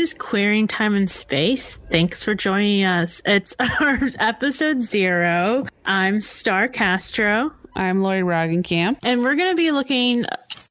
[0.00, 1.78] is Queering Time and Space.
[1.90, 3.20] Thanks for joining us.
[3.26, 5.66] It's our episode zero.
[5.84, 7.52] I'm Starr Castro.
[7.76, 8.96] I'm Lauri Roggenkamp.
[9.02, 10.24] And we're going to be looking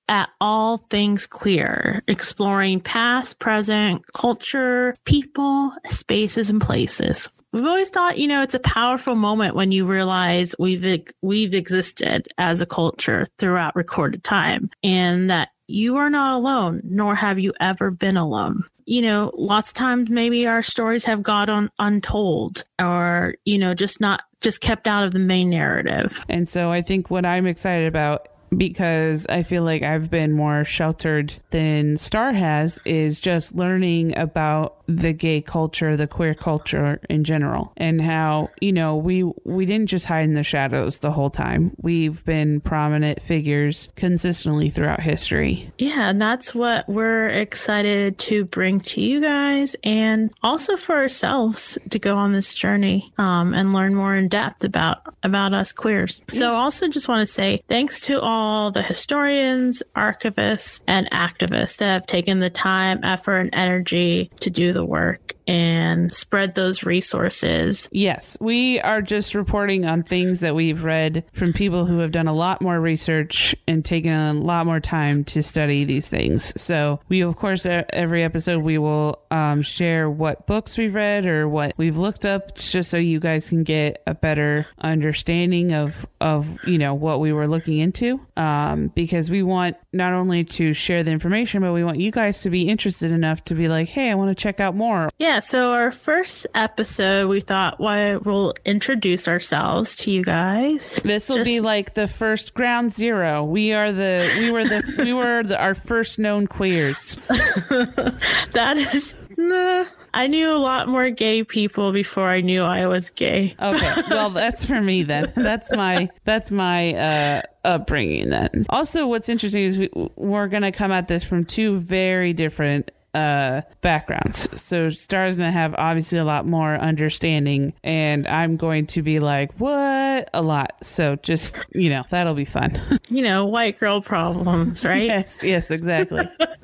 [0.07, 7.29] at all things queer, exploring past, present, culture, people, spaces, and places.
[7.53, 12.27] We've always thought, you know, it's a powerful moment when you realize we've we've existed
[12.39, 17.53] as a culture throughout recorded time, and that you are not alone, nor have you
[17.59, 18.63] ever been alone.
[18.89, 24.01] You know, lots of times maybe our stories have gone untold, or you know, just
[24.01, 26.25] not just kept out of the main narrative.
[26.27, 30.63] And so I think what I'm excited about because I feel like I've been more
[30.63, 37.23] sheltered than Starr has is just learning about the gay culture, the queer culture in
[37.23, 41.29] general, and how, you know, we we didn't just hide in the shadows the whole
[41.29, 41.75] time.
[41.79, 45.71] We've been prominent figures consistently throughout history.
[45.77, 51.77] Yeah, and that's what we're excited to bring to you guys and also for ourselves
[51.89, 56.21] to go on this journey um, and learn more in depth about about us queers.
[56.31, 58.38] So also just want to say thanks to all
[58.71, 64.73] the historians, archivists, and activists that have taken the time, effort, and energy to do
[64.73, 67.89] the work and spread those resources.
[67.91, 72.27] Yes, we are just reporting on things that we've read from people who have done
[72.27, 76.53] a lot more research and taken a lot more time to study these things.
[76.61, 81.49] So, we, of course, every episode we will um, share what books we've read or
[81.49, 86.63] what we've looked up just so you guys can get a better understanding of, of
[86.67, 88.21] you know, what we were looking into.
[88.37, 92.41] Um, because we want not only to share the information, but we want you guys
[92.41, 95.09] to be interested enough to be like, hey, I want to check out more.
[95.17, 100.99] Yeah, so our first episode, we thought, why we'll introduce ourselves to you guys.
[101.03, 101.45] This will Just...
[101.45, 103.43] be like the first ground zero.
[103.43, 107.17] We are the we were the we were the, our first known queers.
[107.27, 109.15] that is.
[109.37, 109.85] Nah.
[110.13, 113.55] I knew a lot more gay people before I knew I was gay.
[113.61, 115.31] Okay, well that's for me then.
[115.35, 118.65] That's my that's my uh, upbringing then.
[118.69, 123.61] Also, what's interesting is we, we're gonna come at this from two very different uh
[123.81, 124.47] backgrounds.
[124.61, 129.53] So Starr's gonna have obviously a lot more understanding and I'm going to be like,
[129.59, 130.29] What?
[130.33, 130.73] A lot.
[130.83, 132.79] So just you know, that'll be fun.
[133.09, 135.03] you know, white girl problems, right?
[135.03, 136.29] yes, yes, exactly.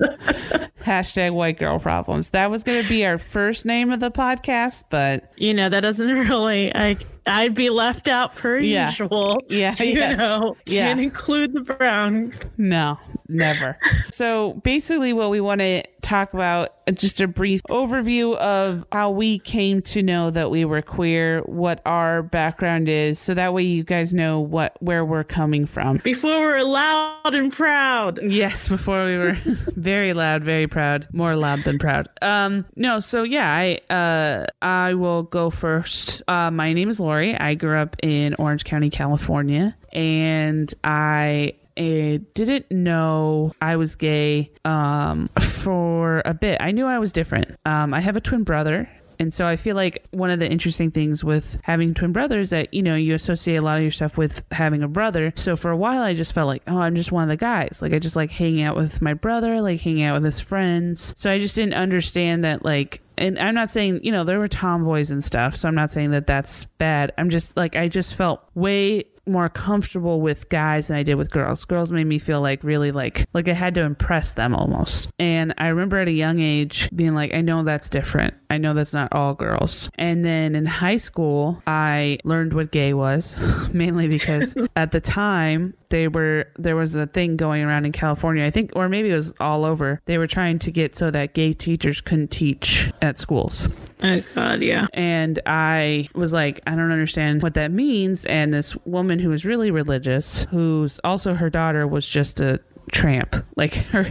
[0.80, 2.30] Hashtag white girl problems.
[2.30, 6.08] That was gonna be our first name of the podcast, but you know, that doesn't
[6.28, 6.96] really I
[7.26, 8.90] I'd be left out per yeah.
[8.90, 9.42] usual.
[9.48, 9.74] Yeah.
[9.82, 10.18] You yes.
[10.18, 10.86] know, yeah.
[10.86, 12.32] can't include the brown.
[12.56, 13.78] No, never.
[14.10, 19.40] so basically what we want to talk about just a brief overview of how we
[19.40, 23.82] came to know that we were queer, what our background is, so that way you
[23.82, 25.98] guys know what where we're coming from.
[25.98, 28.20] Before we are loud and proud.
[28.22, 29.32] Yes, before we were
[29.74, 32.08] very loud, very proud, more loud than proud.
[32.22, 36.22] Um, no, so yeah, I uh, I will go first.
[36.28, 37.36] Uh, my name is Lauri.
[37.36, 44.50] I grew up in Orange County, California, and I I didn't know I was gay
[44.64, 46.58] um, for a bit.
[46.60, 47.56] I knew I was different.
[47.64, 48.88] Um, I have a twin brother.
[49.18, 52.72] And so I feel like one of the interesting things with having twin brothers that,
[52.74, 55.32] you know, you associate a lot of your stuff with having a brother.
[55.36, 57.78] So for a while I just felt like, oh, I'm just one of the guys.
[57.80, 61.14] Like I just like hanging out with my brother, like hanging out with his friends.
[61.16, 64.48] So I just didn't understand that like and I'm not saying, you know, there were
[64.48, 67.12] tomboys and stuff, so I'm not saying that that's bad.
[67.16, 71.30] I'm just like I just felt way more comfortable with guys than I did with
[71.30, 71.64] girls.
[71.64, 75.08] Girls made me feel like really like like I had to impress them almost.
[75.18, 78.34] And I remember at a young age being like, I know that's different.
[78.50, 79.90] I know that's not all girls.
[79.96, 83.36] And then in high school, I learned what gay was,
[83.72, 88.44] mainly because at the time they were there was a thing going around in California,
[88.44, 90.00] I think, or maybe it was all over.
[90.06, 93.68] They were trying to get so that gay teachers couldn't teach at schools.
[94.02, 94.86] Oh God, yeah.
[94.92, 98.26] And I was like, I don't understand what that means.
[98.26, 102.60] And this woman who was really religious, who's also her daughter was just a
[102.92, 103.36] tramp.
[103.56, 104.04] Like her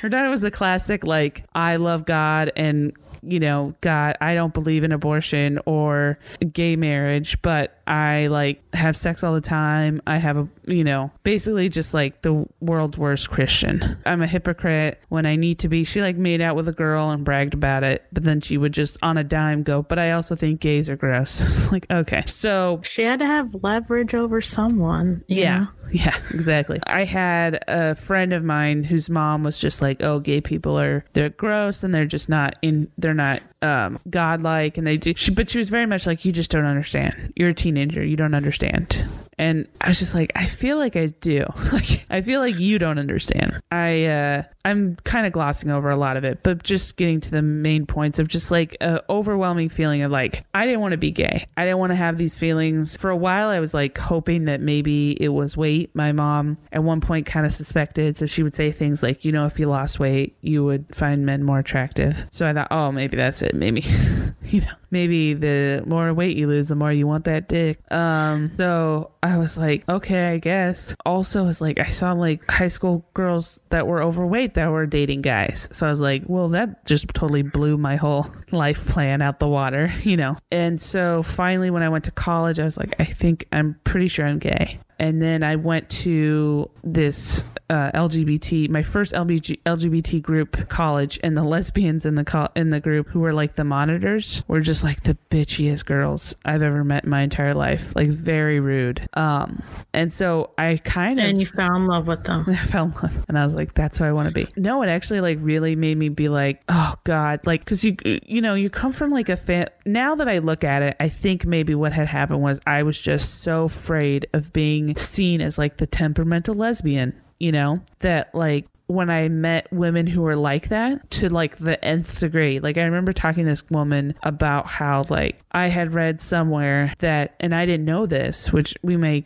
[0.00, 2.92] her daughter was a classic like I love God and
[3.22, 6.18] you know, God, I don't believe in abortion or
[6.52, 10.00] gay marriage, but I like have sex all the time.
[10.06, 13.98] I have a, you know, basically just like the world's worst Christian.
[14.04, 15.84] I'm a hypocrite when I need to be.
[15.84, 18.72] She like made out with a girl and bragged about it, but then she would
[18.72, 21.40] just on a dime go, but I also think gays are gross.
[21.40, 22.24] it's like, okay.
[22.26, 25.24] So she had to have leverage over someone.
[25.26, 25.58] Yeah.
[25.58, 25.68] Know?
[25.92, 26.80] Yeah, exactly.
[26.86, 31.04] I had a friend of mine whose mom was just like, "Oh, gay people are
[31.14, 35.30] they're gross and they're just not in they're not um godlike and they do." She,
[35.30, 37.32] but she was very much like, "You just don't understand.
[37.36, 38.04] You're a teenager.
[38.04, 39.02] You don't understand."
[39.38, 41.44] And I was just like, I feel like I do.
[41.72, 43.60] like I feel like you don't understand.
[43.70, 47.30] I uh I'm kind of glossing over a lot of it, but just getting to
[47.30, 50.98] the main points of just like a overwhelming feeling of like I didn't want to
[50.98, 51.46] be gay.
[51.56, 52.96] I didn't want to have these feelings.
[52.96, 55.94] For a while I was like hoping that maybe it was weight.
[55.94, 59.32] My mom at one point kind of suspected, so she would say things like, you
[59.32, 62.26] know, if you lost weight, you would find men more attractive.
[62.30, 63.54] So I thought, oh, maybe that's it.
[63.54, 63.84] Maybe
[64.44, 67.78] you know, maybe the more weight you lose, the more you want that dick.
[67.92, 70.94] Um, so I was like, okay, I guess.
[71.04, 75.22] Also, it's like I saw like high school girls that were overweight that were dating
[75.22, 75.68] guys.
[75.72, 79.48] So I was like, well, that just totally blew my whole life plan out the
[79.48, 80.36] water, you know.
[80.50, 84.08] And so finally, when I went to college, I was like, I think I'm pretty
[84.08, 90.22] sure I'm gay and then I went to this uh, LGBT, my first LBG, LGBT
[90.22, 93.64] group college, and the lesbians in the co- in the group who were like the
[93.64, 98.08] monitors were just like the bitchiest girls I've ever met in my entire life, like
[98.08, 99.08] very rude.
[99.14, 99.62] Um,
[99.92, 102.44] and so I kind of and you fell in love with them.
[102.48, 104.48] I fell in love, and I was like, that's who I want to be.
[104.56, 108.40] No, it actually like really made me be like, oh god, like because you you
[108.40, 109.68] know you come from like a fan.
[109.86, 112.98] Now that I look at it, I think maybe what had happened was I was
[112.98, 118.66] just so afraid of being seen as like the temperamental lesbian, you know, that like
[118.88, 122.58] when I met women who were like that to like the nth degree.
[122.58, 127.34] Like I remember talking to this woman about how like I had read somewhere that,
[127.38, 129.24] and I didn't know this, which we may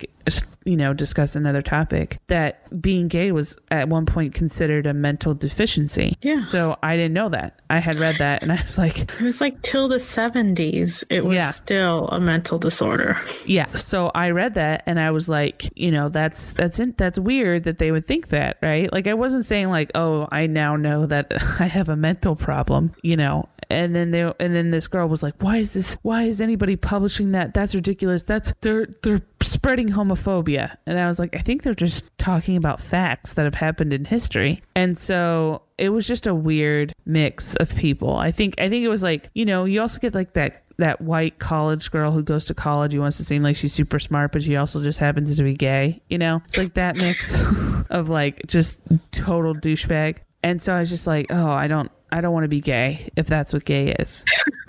[0.64, 5.34] you know, discuss another topic that being gay was at one point considered a mental
[5.34, 6.16] deficiency.
[6.22, 6.38] Yeah.
[6.40, 7.60] So I didn't know that.
[7.70, 11.24] I had read that and I was like, it was like till the 70s, it
[11.24, 11.50] was Yeah.
[11.50, 13.18] still a mental disorder.
[13.46, 13.66] yeah.
[13.74, 17.64] So I read that and I was like, you know, that's that's in, that's weird
[17.64, 18.92] that they would think that, right?
[18.92, 22.92] Like I wasn't saying like, oh, I now know that I have a mental problem,
[23.02, 23.48] you know.
[23.70, 25.96] And then they and then this girl was like, why is this?
[26.02, 27.54] Why is anybody publishing that?
[27.54, 28.22] That's ridiculous.
[28.22, 30.76] That's they're they're spreading homophobia.
[30.86, 34.04] And I was like, I think they're just talking about facts that have happened in
[34.04, 34.62] history.
[34.74, 38.16] And so it was just a weird mix of people.
[38.16, 41.00] I think I think it was like, you know, you also get like that that
[41.00, 44.32] white college girl who goes to college who wants to seem like she's super smart,
[44.32, 46.00] but she also just happens to be gay.
[46.08, 47.40] You know, it's like that mix
[47.90, 48.80] of like just
[49.10, 50.18] total douchebag.
[50.42, 53.08] And so I was just like, oh, I don't, I don't want to be gay
[53.16, 54.24] if that's what gay is.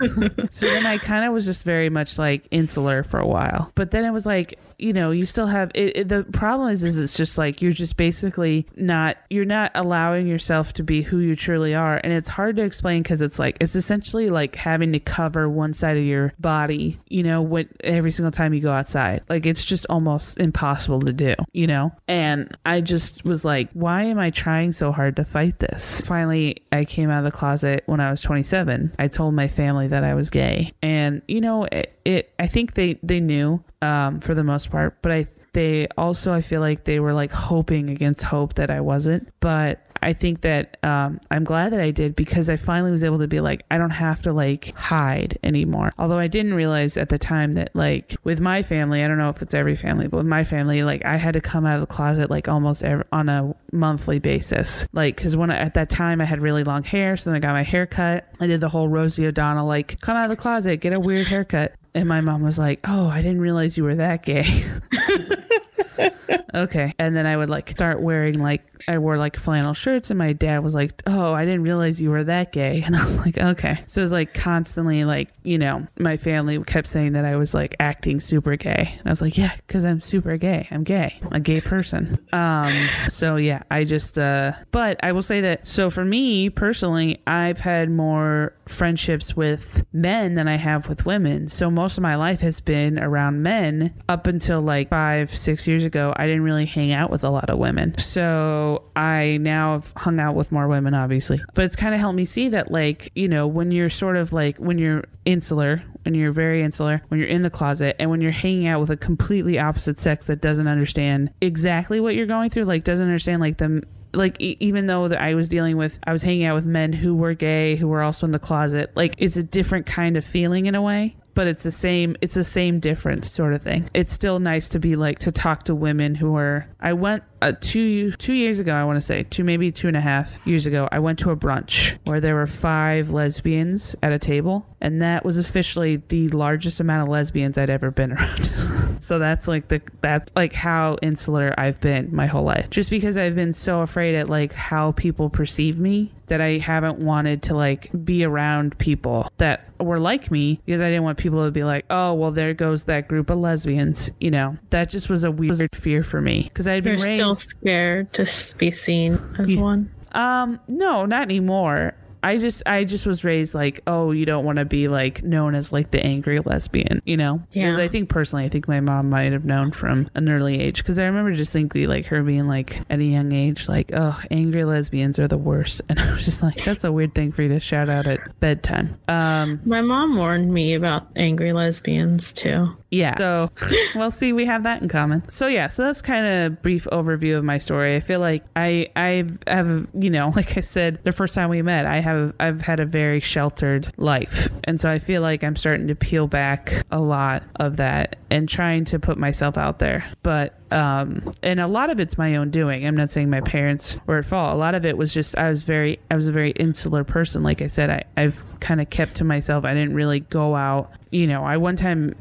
[0.50, 3.70] so then I kind of was just very much like insular for a while.
[3.74, 6.82] But then it was like, you know, you still have it, it- the problem is
[6.84, 11.18] is it's just like you're just basically not you're not allowing yourself to be who
[11.18, 14.92] you truly are and it's hard to explain cuz it's like it's essentially like having
[14.92, 18.72] to cover one side of your body, you know, when every single time you go
[18.72, 19.22] outside.
[19.28, 21.92] Like it's just almost impossible to do, you know?
[22.08, 26.00] And I just was like, why am I trying so hard to fight this?
[26.02, 28.94] Finally, I came out of the closet when I was 27.
[28.98, 30.72] I told my family that I was gay.
[30.80, 35.02] And you know, it, it I think they they knew um for the most part,
[35.02, 38.80] but I they also I feel like they were like hoping against hope that I
[38.80, 39.28] wasn't.
[39.40, 43.18] But I think that um, I'm glad that I did because I finally was able
[43.20, 45.92] to be like, I don't have to like hide anymore.
[45.98, 49.30] Although I didn't realize at the time that like with my family, I don't know
[49.30, 51.80] if it's every family, but with my family, like I had to come out of
[51.80, 54.86] the closet like almost every, on a monthly basis.
[54.92, 57.40] Like, cause when I, at that time I had really long hair, so then I
[57.40, 58.28] got my hair cut.
[58.40, 61.26] I did the whole Rosie O'Donnell like come out of the closet, get a weird
[61.26, 61.74] haircut.
[61.96, 64.64] And my mom was like, "Oh, I didn't realize you were that gay."
[66.54, 66.92] okay.
[66.98, 70.32] And then I would like start wearing like I wore like flannel shirts and my
[70.32, 73.38] dad was like, "Oh, I didn't realize you were that gay." And I was like,
[73.38, 77.36] "Okay." So it was like constantly like, you know, my family kept saying that I
[77.36, 78.94] was like acting super gay.
[78.98, 80.68] And I was like, "Yeah, cuz I'm super gay.
[80.70, 81.18] I'm gay.
[81.22, 82.72] I'm a gay person." Um
[83.08, 87.58] so yeah, I just uh but I will say that so for me personally, I've
[87.58, 91.48] had more friendships with men than I have with women.
[91.48, 95.34] So most of my life has been around men up until like five,
[95.66, 96.12] years ago.
[96.16, 97.96] I didn't really hang out with a lot of women.
[97.98, 101.40] So I now have hung out with more women, obviously.
[101.54, 104.32] But it's kind of helped me see that, like, you know, when you're sort of
[104.32, 108.20] like, when you're insular, when you're very insular, when you're in the closet, and when
[108.20, 112.50] you're hanging out with a completely opposite sex that doesn't understand exactly what you're going
[112.50, 113.82] through, like, doesn't understand, like, the
[114.14, 117.14] like even though that I was dealing with I was hanging out with men who
[117.14, 120.66] were gay who were also in the closet like it's a different kind of feeling
[120.66, 123.88] in a way but it's the same it's the same difference sort of thing.
[123.94, 127.52] It's still nice to be like to talk to women who are I went uh,
[127.60, 130.66] two two years ago I want to say two maybe two and a half years
[130.66, 135.02] ago I went to a brunch where there were five lesbians at a table and
[135.02, 138.50] that was officially the largest amount of lesbians I'd ever been around
[139.04, 142.70] So that's like the that's like how insular I've been my whole life.
[142.70, 146.98] Just because I've been so afraid at like how people perceive me that I haven't
[147.00, 151.44] wanted to like be around people that were like me because I didn't want people
[151.44, 154.10] to be like, oh, well, there goes that group of lesbians.
[154.20, 157.20] You know, that just was a weird fear for me because I'd been You're raised.
[157.20, 159.92] still scared to be seen as one.
[160.12, 161.94] Um, no, not anymore.
[162.24, 165.54] I just I just was raised like, oh, you don't want to be like known
[165.54, 167.42] as like the angry lesbian, you know?
[167.52, 167.76] Yeah.
[167.76, 170.98] I think personally, I think my mom might have known from an early age because
[170.98, 175.18] I remember distinctly like her being like at a young age, like, oh, angry lesbians
[175.18, 177.60] are the worst, and I was just like, that's a weird thing for you to
[177.60, 178.98] shout out at bedtime.
[179.08, 182.74] Um, My mom warned me about angry lesbians too.
[182.90, 183.18] yeah.
[183.18, 183.50] So,
[183.94, 185.28] well, see, we have that in common.
[185.28, 187.96] So yeah, so that's kind of a brief overview of my story.
[187.96, 191.60] I feel like I I have you know, like I said the first time we
[191.60, 195.56] met, I have I've had a very sheltered life, and so I feel like I'm
[195.56, 200.04] starting to peel back a lot of that and trying to put myself out there.
[200.22, 202.86] But um, and a lot of it's my own doing.
[202.86, 204.54] I'm not saying my parents were at fault.
[204.54, 207.42] A lot of it was just I was very I was a very insular person.
[207.42, 209.64] Like I said, I I've kind of kept to myself.
[209.64, 210.90] I didn't really go out.
[211.10, 212.14] You know, I one time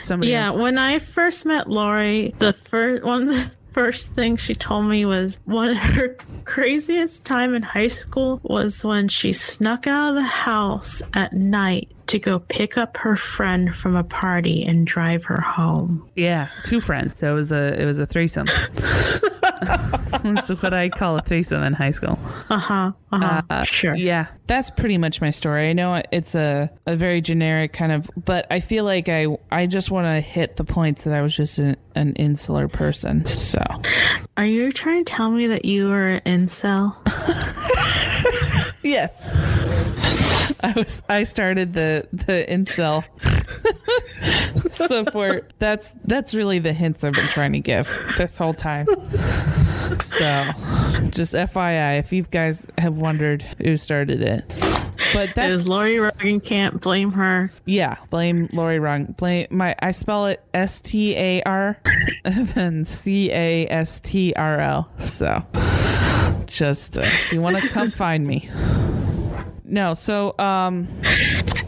[0.00, 5.04] somebody Yeah, when I first met Lauri, the first one first thing she told me
[5.04, 10.14] was one of her craziest time in high school was when she snuck out of
[10.16, 15.24] the house at night to go pick up her friend from a party and drive
[15.24, 16.08] her home.
[16.16, 17.18] Yeah, two friends.
[17.18, 18.46] So it was a it was a threesome.
[20.22, 22.18] That's what I call a threesome in high school.
[22.50, 22.92] Uh-huh.
[23.12, 23.62] Uh-huh.
[23.64, 23.94] sure.
[23.94, 25.68] Yeah, That's pretty much my story.
[25.70, 29.66] I know it's a, a very generic kind of, but I feel like I I
[29.66, 33.24] just want to hit the points that I was just an, an insular person.
[33.26, 33.62] So
[34.36, 36.96] Are you trying to tell me that you were an incel?
[38.82, 39.34] yes,
[40.62, 41.02] I was.
[41.08, 43.04] I started the the incel
[44.72, 45.52] support.
[45.58, 47.88] That's that's really the hints I've been trying to give
[48.18, 48.86] this whole time.
[49.98, 50.52] So,
[51.10, 54.44] just FYI, if you guys have wondered who started it,
[55.12, 57.50] but It that's Lauri Roggenkamp blame her.
[57.64, 59.06] Yeah, blame Lauri wrong.
[59.16, 61.78] Blame my I spell it S T A R
[62.24, 64.88] and then C A S T R L.
[64.98, 65.44] So
[66.46, 68.48] just uh, if you want to come find me.
[69.64, 70.88] No, so um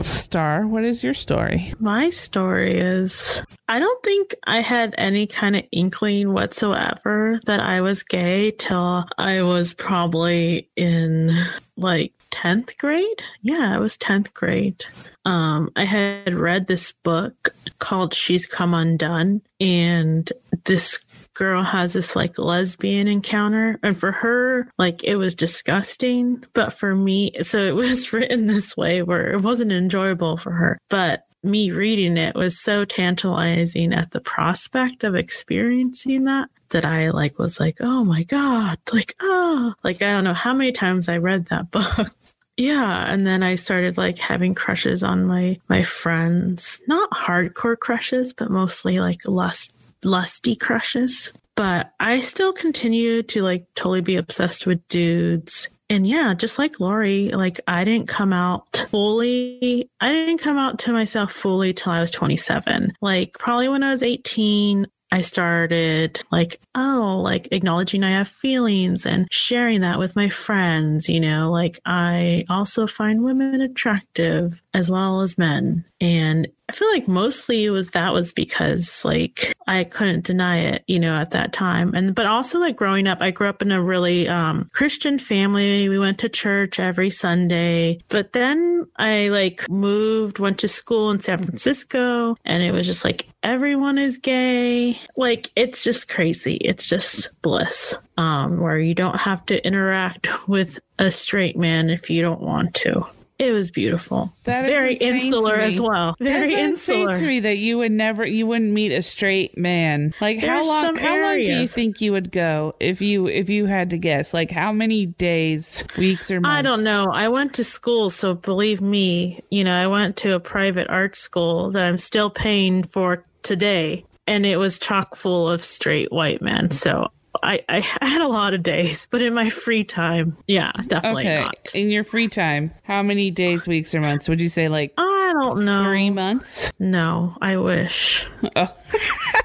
[0.03, 1.73] Starr, what is your story?
[1.79, 7.81] My story is I don't think I had any kind of inkling whatsoever that I
[7.81, 11.31] was gay till I was probably in
[11.77, 13.23] like 10th grade.
[13.43, 14.85] Yeah, I was 10th grade.
[15.25, 20.33] Um, I had read this book called She's Come Undone, and
[20.65, 20.99] this
[21.35, 26.95] girl has this like lesbian encounter and for her like it was disgusting but for
[26.95, 31.71] me so it was written this way where it wasn't enjoyable for her but me
[31.71, 37.61] reading it was so tantalizing at the prospect of experiencing that that I like was
[37.61, 41.47] like, oh my God, like, oh, like I don't know how many times I read
[41.47, 42.11] that book.
[42.57, 46.83] Yeah, and then I started like having crushes on my my friends.
[46.87, 49.73] Not hardcore crushes, but mostly like lust
[50.05, 51.33] lusty crushes.
[51.55, 55.69] But I still continue to like totally be obsessed with dudes.
[55.91, 59.91] And yeah, just like Lauri, like I didn't come out fully.
[60.01, 62.95] I didn't come out to myself fully till I was 27.
[63.03, 69.05] Like probably when I was 18, I started like, oh, like acknowledging I have feelings
[69.05, 71.07] and sharing that with my friends.
[71.11, 75.85] You know, like I also find women attractive as well as men.
[76.01, 80.85] And I feel like mostly it was that was because like I couldn't deny it,
[80.87, 81.95] you know, at that time.
[81.95, 85.89] And but also like growing up, I grew up in a really um Christian family.
[85.89, 87.99] We went to church every Sunday.
[88.09, 93.05] But then I like moved, went to school in San Francisco, and it was just
[93.05, 94.99] like everyone is gay.
[95.17, 96.57] Like it's just crazy.
[96.57, 97.95] It's just bliss.
[98.19, 102.75] Um, where you don't have to interact with a straight man if you don't want
[102.75, 103.07] to.
[103.43, 104.33] It was beautiful.
[104.45, 106.15] That Very insular as well.
[106.21, 107.13] Very That's insular.
[107.15, 110.15] to me that you would never, you wouldn't meet a straight man.
[110.21, 110.95] Like how long?
[110.95, 114.33] How long do you think you would go if you if you had to guess?
[114.33, 116.57] Like how many days, weeks, or months?
[116.57, 117.11] I don't know.
[117.13, 121.17] I went to school, so believe me, you know, I went to a private art
[121.17, 126.43] school that I'm still paying for today, and it was chock full of straight white
[126.43, 126.71] men.
[126.71, 127.11] So
[127.43, 131.41] I, I had a lot of days, but in my free time, yeah, definitely Okay,
[131.43, 131.57] not.
[131.75, 134.69] in your free time, how many days, weeks, or months would you say?
[134.69, 135.85] Like I don't know.
[135.85, 136.73] three months?
[136.79, 138.27] No, I wish.
[138.57, 138.75] Oh.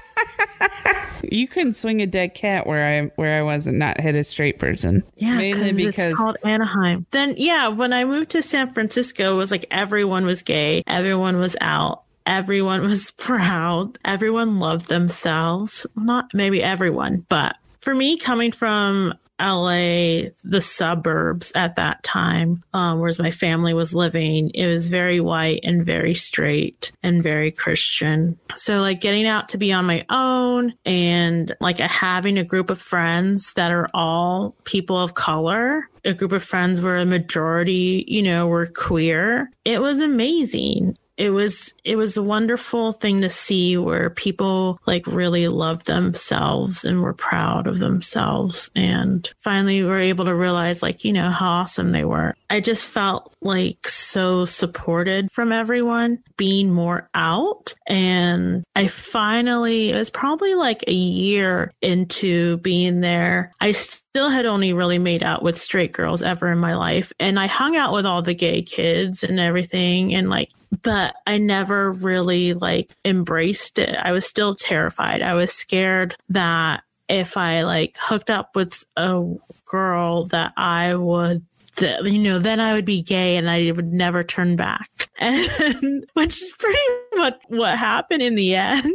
[1.30, 4.24] You couldn't swing a dead cat where I where I was and not hit a
[4.24, 5.02] straight person.
[5.16, 7.06] Yeah, mainly because it's called Anaheim.
[7.10, 11.38] Then yeah, when I moved to San Francisco, it was like everyone was gay, everyone
[11.38, 12.04] was out.
[12.24, 13.98] everyone was proud.
[14.04, 15.86] Everyone loved themselves.
[15.96, 22.98] Not maybe everyone, but for me, coming from LA, the suburbs at that time, um,
[22.98, 28.38] whereas my family was living, it was very white and very straight and very Christian.
[28.56, 32.80] So, like, getting out to be on my own and like having a group of
[32.80, 38.22] friends that are all people of color, a group of friends where a majority, you
[38.22, 43.76] know, were queer, it was amazing it was it was a wonderful thing to see
[43.76, 50.24] where people like really loved themselves and were proud of themselves and finally were able
[50.24, 52.34] to realize like you know how awesome they were.
[52.48, 57.74] I just felt like so supported from everyone being more out.
[57.88, 64.46] And i finally it was probably like a year into being there i still had
[64.46, 67.12] only really made out with straight girls ever in my life.
[67.18, 70.14] And i hung out with all the gay kids and everything.
[70.14, 70.50] And like
[70.82, 73.94] but I never really like embraced it.
[73.94, 75.22] I was still terrified.
[75.22, 79.24] I was scared that if I like hooked up with a
[79.64, 81.44] girl that I would
[81.80, 85.07] you know, then I would be gay and I would never turn back.
[85.18, 86.78] And which is pretty
[87.16, 88.82] much what happened in the end.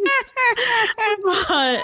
[1.23, 1.81] but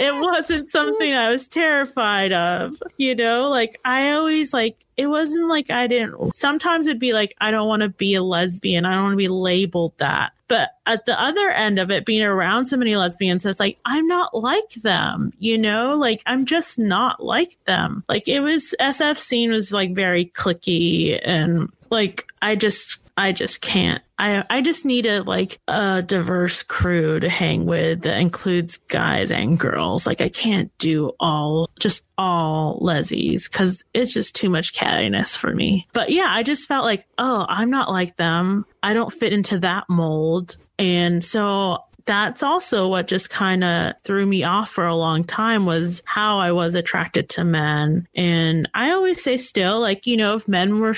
[0.00, 5.48] it wasn't something I was terrified of, you know, like I always like it wasn't
[5.48, 8.84] like I didn't sometimes it'd be like I don't want to be a lesbian.
[8.84, 10.32] I don't want to be labeled that.
[10.46, 14.06] But at the other end of it, being around so many lesbians, it's like, I'm
[14.06, 15.94] not like them, you know?
[15.94, 18.04] Like, I'm just not like them.
[18.08, 23.60] Like, it was, SF scene was like very clicky and like, I just I just
[23.60, 24.02] can't.
[24.18, 29.30] I I just need a like a diverse crew to hang with that includes guys
[29.30, 30.06] and girls.
[30.06, 35.54] Like I can't do all just all lesies because it's just too much cattiness for
[35.54, 35.86] me.
[35.92, 38.66] But yeah, I just felt like, oh, I'm not like them.
[38.82, 40.56] I don't fit into that mold.
[40.78, 45.64] And so that's also what just kind of threw me off for a long time
[45.66, 48.06] was how I was attracted to men.
[48.14, 50.94] And I always say still, like, you know, if men were,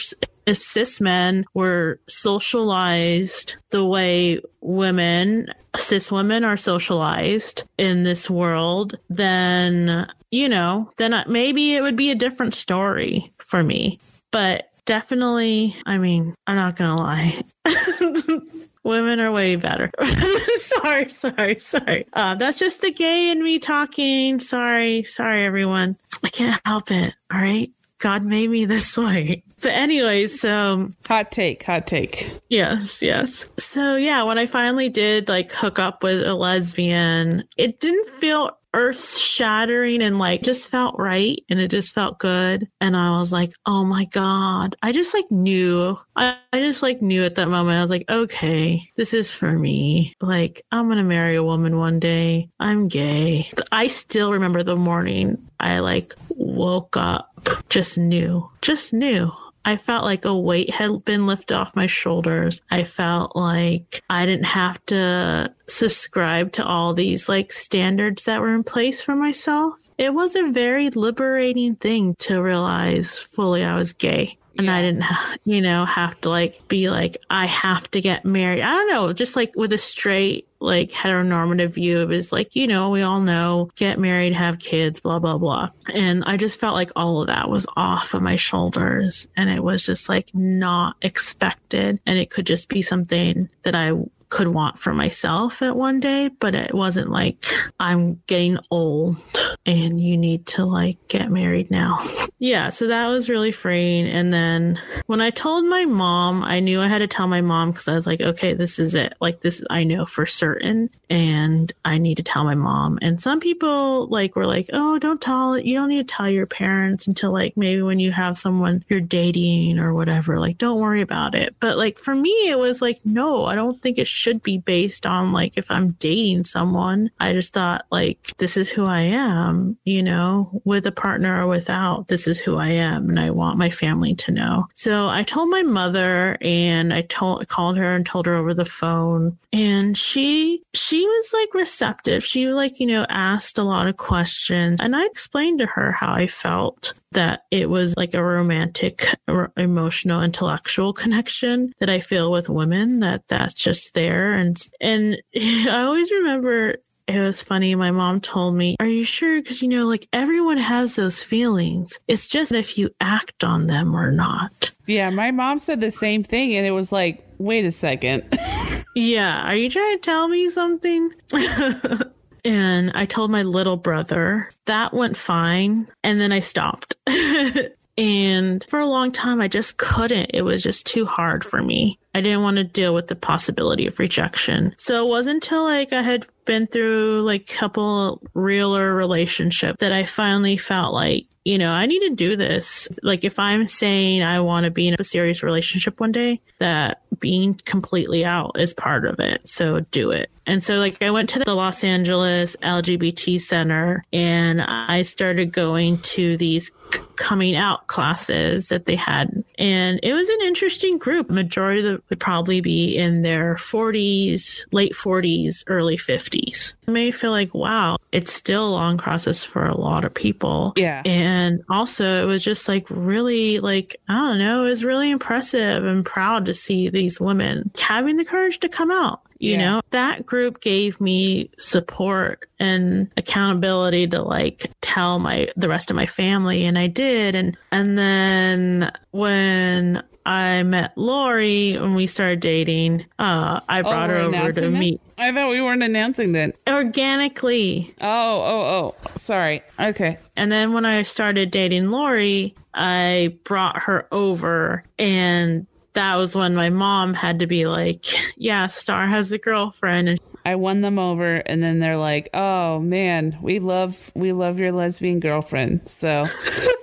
[0.46, 8.96] if cis men were socialized the way women, cis women are socialized in this world,
[9.10, 13.98] then, you know, then maybe it would be a different story for me.
[14.30, 18.40] But definitely, I mean, I'm not going to lie.
[18.84, 19.90] Women are way better.
[20.60, 22.06] sorry, sorry, sorry.
[22.12, 24.38] Uh, that's just the gay in me talking.
[24.38, 25.96] Sorry, sorry, everyone.
[26.22, 27.12] I can't help it.
[27.32, 27.70] All right.
[27.98, 29.42] God made me this way.
[29.60, 32.30] But anyways, so hot take, hot take.
[32.48, 33.46] Yes, yes.
[33.58, 38.58] So yeah, when I finally did like hook up with a lesbian, it didn't feel
[38.76, 42.68] earth shattering and like just felt right and it just felt good.
[42.80, 44.76] And I was like, oh my God.
[44.82, 45.98] I just like knew.
[46.14, 47.78] I, I just like knew at that moment.
[47.78, 50.14] I was like, okay, this is for me.
[50.20, 52.50] Like, I'm going to marry a woman one day.
[52.60, 53.50] I'm gay.
[53.72, 57.35] I still remember the morning I like woke up,
[57.68, 59.32] just knew, just knew.
[59.64, 62.62] I felt like a weight had been lifted off my shoulders.
[62.70, 68.54] I felt like I didn't have to subscribe to all these like standards that were
[68.54, 69.74] in place for myself.
[69.98, 75.04] It was a very liberating thing to realize fully I was gay and I didn't,
[75.44, 78.62] you know, have to like be like, I have to get married.
[78.62, 82.66] I don't know, just like with a straight, like heteronormative view, it was like, you
[82.66, 85.70] know, we all know, get married, have kids, blah, blah, blah.
[85.92, 89.62] And I just felt like all of that was off of my shoulders and it
[89.62, 92.00] was just like not expected.
[92.06, 93.92] And it could just be something that I
[94.36, 97.42] could want for myself at one day, but it wasn't like
[97.80, 99.16] I'm getting old
[99.64, 102.06] and you need to like get married now.
[102.38, 104.06] yeah, so that was really freeing.
[104.06, 107.70] And then when I told my mom, I knew I had to tell my mom
[107.70, 109.14] because I was like, okay, this is it.
[109.22, 112.98] Like this, I know for certain, and I need to tell my mom.
[113.00, 115.56] And some people like were like, oh, don't tell.
[115.58, 119.00] You don't need to tell your parents until like maybe when you have someone you're
[119.00, 120.38] dating or whatever.
[120.38, 121.54] Like, don't worry about it.
[121.58, 125.06] But like for me, it was like, no, I don't think it should be based
[125.06, 127.10] on like if I'm dating someone.
[127.20, 131.46] I just thought like this is who I am, you know, with a partner or
[131.46, 134.68] without, this is who I am and I want my family to know.
[134.74, 138.64] So I told my mother and I told called her and told her over the
[138.64, 142.24] phone and she she was like receptive.
[142.24, 146.12] She like, you know, asked a lot of questions and I explained to her how
[146.12, 149.08] I felt that it was like a romantic,
[149.56, 154.34] emotional, intellectual connection that I feel with women that that's just there.
[154.34, 156.76] And, and I always remember
[157.08, 157.74] it was funny.
[157.74, 159.40] My mom told me, Are you sure?
[159.40, 161.98] Because, you know, like everyone has those feelings.
[162.08, 164.72] It's just if you act on them or not.
[164.86, 166.54] Yeah, my mom said the same thing.
[166.54, 168.24] And it was like, Wait a second.
[168.98, 171.10] Yeah, are you trying to tell me something?
[172.46, 175.88] and I told my little brother that went fine.
[176.04, 176.96] And then I stopped.
[177.98, 180.30] and for a long time, I just couldn't.
[180.34, 181.98] It was just too hard for me.
[182.14, 184.74] I didn't want to deal with the possibility of rejection.
[184.78, 189.92] So it wasn't until like I had been through like a couple realer relationship that
[189.92, 192.88] I finally felt like, you know, I need to do this.
[193.02, 197.02] Like if I'm saying I want to be in a serious relationship one day, that
[197.18, 199.48] being completely out is part of it.
[199.48, 200.30] So do it.
[200.46, 205.98] And so like I went to the Los Angeles LGBT Center and I started going
[205.98, 206.70] to these
[207.16, 209.44] coming out classes that they had.
[209.58, 211.30] And it was an interesting group.
[211.30, 216.74] Majority of them would probably be in their 40s, late 40s, early 50s.
[216.86, 220.72] It may feel like, wow, it's still a long process for a lot of people.
[220.76, 221.02] Yeah.
[221.04, 225.84] And also, it was just like really, like, I don't know, it was really impressive
[225.84, 229.20] and proud to see these women having the courage to come out.
[229.38, 229.58] You Yeah.
[229.58, 235.96] know, that group gave me support and accountability to like tell my the rest of
[235.96, 242.40] my family and I did and and then when I met Lauri and we started
[242.40, 244.70] dating, uh I brought her over to that?
[244.70, 246.54] meet I thought we weren't announcing that.
[246.68, 247.94] organically.
[248.00, 249.10] Oh, oh, oh.
[249.16, 249.62] Sorry.
[249.80, 250.18] Okay.
[250.36, 256.54] And then when I started dating Lauri, I brought her over and that was when
[256.54, 258.06] my mom had to be like,
[258.36, 260.08] yeah, Starr has a girlfriend.
[260.08, 264.60] And I won them over and then they're like, "Oh man, we love we love
[264.60, 266.28] your lesbian girlfriend." So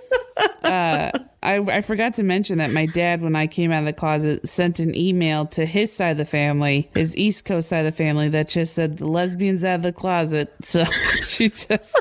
[0.63, 1.11] uh
[1.43, 4.47] I, I forgot to mention that my dad, when I came out of the closet,
[4.47, 7.97] sent an email to his side of the family, his East Coast side of the
[7.97, 10.53] family, that just said the lesbians out of the closet.
[10.63, 10.85] So
[11.25, 11.99] she just,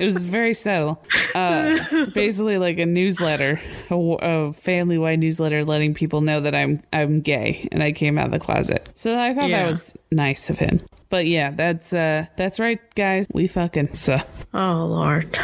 [0.00, 1.02] it was very subtle.
[1.34, 3.60] Uh, basically, like a newsletter,
[3.90, 8.26] a, a family-wide newsletter, letting people know that I'm I'm gay and I came out
[8.26, 8.90] of the closet.
[8.94, 9.62] So I thought Yeah.
[9.62, 10.80] that was nice of him.
[11.08, 13.26] But yeah, that's uh that's right, guys.
[13.32, 14.18] We fucking so.
[14.54, 15.36] oh, Lord.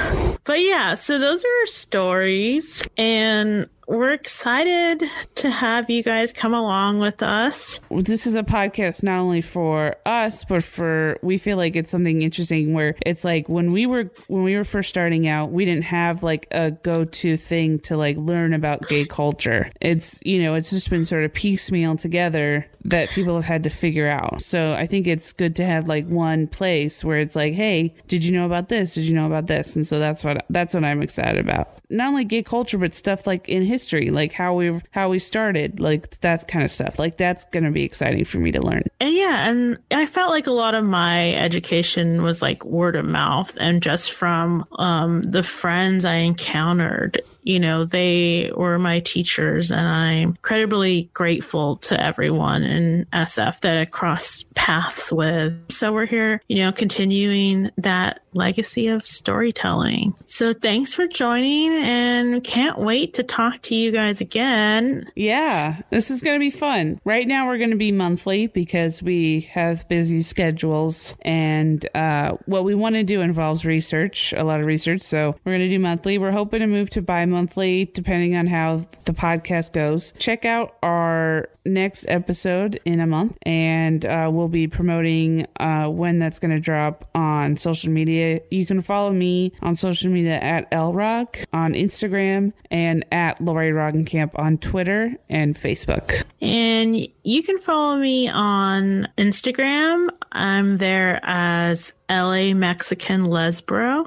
[0.45, 2.83] But yeah, so those are our stories.
[2.97, 5.05] And we're excited
[5.37, 7.81] to have you guys come along with us.
[7.91, 12.23] this is a podcast not only for us but for we feel like it's something
[12.23, 15.85] interesting where it's like when we were when we were first starting out we didn't
[15.85, 20.71] have like a go-to thing to like learn about gay culture it's you know it's
[20.71, 24.87] just been sort of piecemeal together that people have had to figure out so i
[24.87, 28.47] think it's good to have like one place where it's like hey did you know
[28.47, 28.95] about this?
[28.95, 29.77] Did you know about this?
[29.77, 31.79] And so that's what that's what i'm excited about.
[31.91, 35.81] Not only gay culture but stuff like in history like how we how we started
[35.81, 36.99] like that kind of stuff.
[36.99, 38.83] Like that's gonna be exciting for me to learn.
[39.01, 43.05] And yeah, and I felt like a lot of my education was like word of
[43.05, 47.21] mouth and just from um, the friends I encountered.
[47.47, 53.79] You know, they were my teachers, and I'm incredibly grateful to everyone in SF that
[53.79, 55.55] I crossed paths with.
[55.71, 60.15] So we're here, you know, continuing that legacy of storytelling.
[60.27, 65.09] So thanks for joining, and can't wait to talk to you guys again.
[65.15, 67.01] Yeah, this is going to be fun.
[67.05, 72.65] Right now, we're going to be monthly because we have busy schedules, and uh, what
[72.65, 75.03] we want to do involves research, a lot of research.
[75.03, 76.19] So we're going to do monthly.
[76.19, 80.15] We're hoping to move to bi monthly, depending on how the podcast goes.
[80.19, 86.19] Check out our next episode in a month, and uh, we'll be promoting uh, when
[86.19, 88.41] that's going to drop on social media.
[88.51, 94.31] You can follow me on social media at LRock on Instagram and at Lauri Roggenkamp
[94.39, 96.25] on Twitter and Facebook.
[96.41, 100.09] And you can follow me on Instagram.
[100.33, 104.07] I'm there as LA Mexican Lesbro.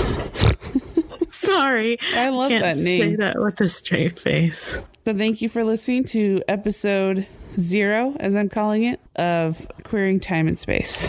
[1.60, 1.98] Sorry.
[2.14, 3.16] I love Can't that say name.
[3.16, 4.78] that with a straight face.
[5.04, 7.26] So thank you for listening to episode
[7.58, 11.08] zero, as I'm calling it, of Queering Time and Space.